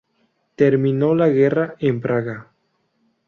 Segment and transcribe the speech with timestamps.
[0.55, 2.47] Terminó la guerra en Praga.